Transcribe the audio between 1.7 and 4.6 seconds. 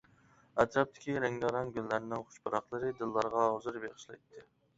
گۈللەرنىڭ خۇش پۇراقلىرى دىللارغا ھۇزۇر بېغىشلايتتى.